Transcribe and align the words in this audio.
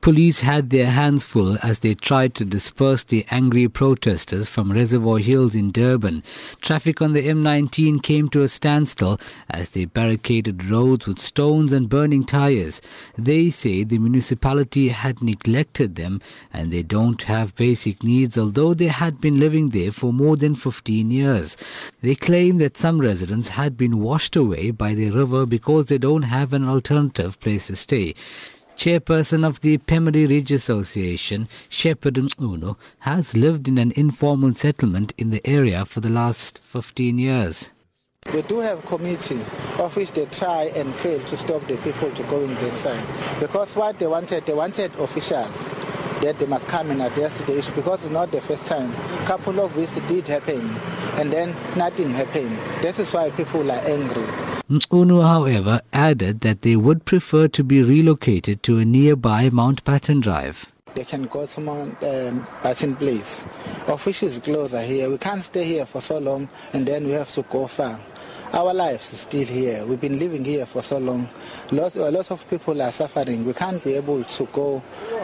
Police 0.00 0.40
had 0.40 0.70
their 0.70 0.86
hands 0.86 1.24
full 1.24 1.58
as 1.62 1.80
they 1.80 1.94
tried 1.94 2.34
to 2.36 2.46
disperse 2.46 3.04
the 3.04 3.26
angry 3.30 3.68
protesters 3.68 4.48
from 4.48 4.72
Reservoir 4.72 5.18
Hills 5.18 5.54
in 5.54 5.72
Durban. 5.72 6.22
Traffic 6.62 7.02
on 7.02 7.12
the 7.12 7.28
M19 7.28 8.02
came 8.02 8.30
to 8.30 8.40
a 8.40 8.48
standstill 8.48 9.20
as 9.50 9.70
they 9.70 9.84
barricaded 9.84 10.64
roads 10.70 11.06
with 11.06 11.18
stones 11.18 11.74
and 11.74 11.90
burning 11.90 12.24
tires. 12.24 12.80
They 13.18 13.50
say 13.50 13.84
the 13.84 13.98
municipality 13.98 14.88
had 14.88 15.20
neglected 15.20 15.96
them 15.96 16.22
and 16.50 16.72
they 16.72 16.82
don't 16.82 17.20
have 17.24 17.54
basic 17.54 18.02
needs 18.02 18.38
although 18.38 18.72
they 18.72 18.88
had 18.88 19.20
been 19.20 19.38
living 19.38 19.68
there 19.68 19.92
for 19.92 20.14
more 20.14 20.38
than 20.38 20.54
15 20.54 21.10
years. 21.10 21.58
They 22.00 22.14
claim 22.14 22.56
that 22.56 22.78
some 22.78 23.02
residents 23.02 23.48
had 23.48 23.76
been 23.76 24.00
washed 24.00 24.34
away 24.34 24.70
by 24.70 24.94
the 24.94 25.10
river 25.10 25.44
because 25.44 25.88
they 25.88 25.98
don't 25.98 26.22
have 26.22 26.54
an 26.54 26.66
alternative 26.66 27.38
place 27.38 27.66
to 27.66 27.76
stay. 27.76 28.14
Chairperson 28.80 29.46
of 29.46 29.60
the 29.60 29.76
Pemeli 29.76 30.26
Ridge 30.26 30.50
Association, 30.52 31.50
Shepherd 31.68 32.16
Uno, 32.40 32.78
has 33.00 33.36
lived 33.36 33.68
in 33.68 33.76
an 33.76 33.92
informal 33.94 34.54
settlement 34.54 35.12
in 35.18 35.28
the 35.28 35.46
area 35.46 35.84
for 35.84 36.00
the 36.00 36.08
last 36.08 36.60
15 36.60 37.18
years. 37.18 37.72
We 38.32 38.40
do 38.40 38.60
have 38.60 38.82
committee 38.86 39.44
of 39.78 39.94
which 39.94 40.12
they 40.12 40.24
try 40.24 40.72
and 40.74 40.94
fail 40.94 41.22
to 41.22 41.36
stop 41.36 41.68
the 41.68 41.76
people 41.76 42.10
to 42.10 42.22
go 42.22 42.42
in 42.42 42.54
that 42.54 42.74
side. 42.74 43.06
Because 43.38 43.76
what 43.76 43.98
they 43.98 44.06
wanted, 44.06 44.46
they 44.46 44.54
wanted 44.54 44.94
officials 44.94 45.68
that 46.22 46.38
they 46.38 46.46
must 46.46 46.66
come 46.66 46.90
and 46.90 47.02
address 47.02 47.36
the 47.42 47.58
issue 47.58 47.72
because 47.72 48.04
it's 48.04 48.10
not 48.10 48.32
the 48.32 48.40
first 48.40 48.64
time. 48.64 48.94
A 48.94 49.26
couple 49.26 49.60
of 49.60 49.76
weeks 49.76 49.96
did 50.08 50.26
happen 50.26 50.74
and 51.18 51.30
then 51.30 51.54
nothing 51.76 52.12
happened. 52.12 52.56
This 52.80 52.98
is 52.98 53.12
why 53.12 53.28
people 53.28 53.70
are 53.70 53.80
angry. 53.80 54.59
Unu, 54.70 55.20
however, 55.26 55.80
added 55.92 56.42
that 56.42 56.62
they 56.62 56.76
would 56.76 57.04
prefer 57.04 57.48
to 57.48 57.64
be 57.64 57.82
relocated 57.82 58.62
to 58.62 58.78
a 58.78 58.84
nearby 58.84 59.50
Mountbatten 59.50 60.20
Drive. 60.20 60.70
They 60.94 61.02
can 61.04 61.24
go 61.26 61.44
to 61.46 61.60
Mount 61.60 62.00
um, 62.04 62.46
Batten 62.62 62.94
Place. 62.94 63.44
Office 63.88 64.22
is 64.22 64.38
closer 64.38 64.80
here. 64.80 65.10
We 65.10 65.18
can't 65.18 65.42
stay 65.42 65.64
here 65.64 65.86
for 65.86 66.00
so 66.00 66.18
long 66.18 66.48
and 66.72 66.86
then 66.86 67.04
we 67.06 67.12
have 67.12 67.32
to 67.34 67.42
go 67.42 67.66
far. 67.66 67.98
Our 68.52 68.72
lives 68.72 69.12
is 69.12 69.20
still 69.20 69.46
here. 69.46 69.84
We've 69.84 70.00
been 70.00 70.18
living 70.20 70.44
here 70.44 70.66
for 70.66 70.82
so 70.82 70.98
long. 70.98 71.28
Lots, 71.72 71.96
a 71.96 72.10
lot 72.10 72.30
of 72.30 72.48
people 72.48 72.80
are 72.80 72.90
suffering. 72.90 73.44
We 73.44 73.52
can't 73.52 73.82
be 73.82 73.94
able 73.94 74.22
to 74.22 74.44
go 74.52 74.80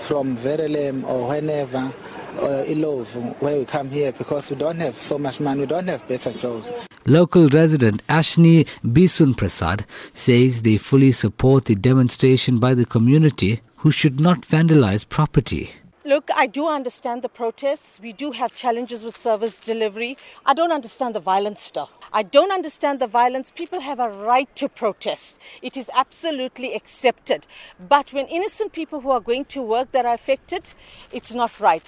from 0.00 0.36
Verulam 0.36 1.04
or 1.06 1.28
whenever 1.28 1.92
uh, 2.38 2.64
Illovo, 2.66 3.34
where 3.40 3.58
we 3.58 3.64
come 3.64 3.90
here 3.90 4.12
because 4.12 4.50
we 4.50 4.56
don't 4.56 4.78
have 4.78 4.94
so 5.00 5.18
much 5.18 5.40
money, 5.40 5.60
we 5.60 5.66
don't 5.66 5.88
have 5.88 6.06
better 6.08 6.32
jobs. 6.32 6.70
Local 7.06 7.48
resident 7.48 8.06
Ashni 8.08 8.66
Bisun 8.84 9.36
Prasad 9.36 9.84
says 10.14 10.62
they 10.62 10.76
fully 10.76 11.12
support 11.12 11.64
the 11.64 11.74
demonstration 11.74 12.58
by 12.58 12.74
the 12.74 12.84
community 12.86 13.60
who 13.76 13.90
should 13.90 14.20
not 14.20 14.42
vandalize 14.42 15.08
property. 15.08 15.70
Look, 16.04 16.30
I 16.34 16.46
do 16.46 16.66
understand 16.66 17.22
the 17.22 17.28
protests. 17.28 18.00
We 18.00 18.12
do 18.12 18.32
have 18.32 18.54
challenges 18.54 19.04
with 19.04 19.16
service 19.16 19.60
delivery. 19.60 20.16
I 20.46 20.54
don't 20.54 20.72
understand 20.72 21.14
the 21.14 21.20
violence 21.20 21.70
though. 21.70 21.88
I 22.12 22.22
don't 22.22 22.50
understand 22.50 23.00
the 23.00 23.06
violence. 23.06 23.50
People 23.50 23.80
have 23.80 24.00
a 24.00 24.08
right 24.08 24.48
to 24.56 24.68
protest. 24.68 25.38
It 25.62 25.76
is 25.76 25.90
absolutely 25.94 26.74
accepted. 26.74 27.46
But 27.88 28.12
when 28.12 28.26
innocent 28.26 28.72
people 28.72 29.00
who 29.02 29.10
are 29.10 29.20
going 29.20 29.44
to 29.46 29.62
work 29.62 29.92
that 29.92 30.04
are 30.06 30.14
affected, 30.14 30.72
it's 31.12 31.32
not 31.32 31.60
right. 31.60 31.82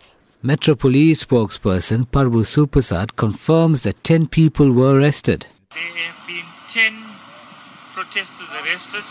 Metro 0.44 0.74
Police 0.74 1.24
spokesperson 1.24 2.04
Parboo 2.10 2.42
Sewpersad 2.42 3.14
confirms 3.14 3.84
that 3.84 4.02
10 4.02 4.26
people 4.26 4.72
were 4.72 4.98
arrested. 4.98 5.46
There 5.70 5.80
have 5.80 6.26
been 6.26 6.42
10 6.66 6.98
protesters 7.94 8.48
arrested 8.50 9.04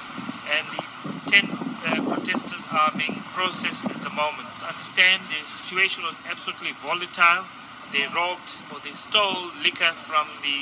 and 0.52 0.68
the 0.76 1.32
10 1.32 1.48
uh, 1.48 2.16
protesters 2.16 2.60
are 2.70 2.92
being 2.98 3.24
processed 3.32 3.86
at 3.86 4.04
the 4.04 4.10
moment. 4.10 4.52
Understand 4.60 5.24
the 5.32 5.48
situation 5.48 6.04
was 6.04 6.16
absolutely 6.30 6.76
volatile. 6.84 7.46
They 7.94 8.08
robbed 8.14 8.58
or 8.74 8.82
they 8.84 8.92
stole 8.92 9.56
liquor 9.64 9.96
from 10.04 10.28
the 10.44 10.60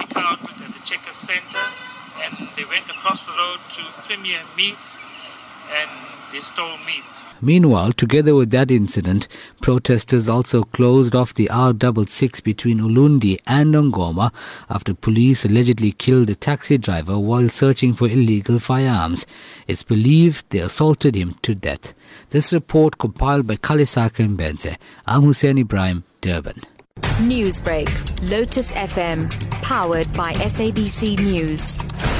liquor 0.00 0.24
outlet 0.24 0.64
at 0.64 0.72
the 0.72 0.80
Checkers 0.86 1.16
Center 1.16 1.60
and 2.24 2.48
they 2.56 2.64
went 2.64 2.88
across 2.88 3.26
the 3.26 3.32
road 3.32 3.60
to 3.76 3.82
Premier 4.08 4.40
Meats 4.56 4.96
and 5.70 5.90
they 6.32 6.40
stole 6.40 6.78
meat. 6.78 7.04
Meanwhile, 7.40 7.92
together 7.92 8.34
with 8.34 8.50
that 8.50 8.70
incident, 8.70 9.28
protesters 9.60 10.28
also 10.28 10.62
closed 10.62 11.14
off 11.14 11.34
the 11.34 11.48
R66 11.52 12.42
between 12.42 12.80
Ulundi 12.80 13.38
and 13.46 13.74
Nongoma 13.74 14.32
after 14.70 14.94
police 14.94 15.44
allegedly 15.44 15.92
killed 15.92 16.30
a 16.30 16.34
taxi 16.34 16.78
driver 16.78 17.18
while 17.18 17.48
searching 17.48 17.92
for 17.92 18.08
illegal 18.08 18.58
firearms. 18.58 19.26
It's 19.66 19.82
believed 19.82 20.46
they 20.50 20.60
assaulted 20.60 21.14
him 21.14 21.36
to 21.42 21.54
death. 21.54 21.92
This 22.30 22.52
report 22.52 22.96
compiled 22.98 23.46
by 23.46 23.56
Khalesakhe 23.56 24.26
Mbhense. 24.26 24.76
I'm 25.06 25.22
Hoosen 25.22 25.58
Ebrahim, 25.58 26.04
Durban. 26.20 26.62
Newsbreak, 27.18 27.90
Lotus 28.30 28.70
FM, 28.72 29.30
powered 29.62 30.10
by 30.14 30.32
SABC 30.32 31.18
News. 31.18 32.13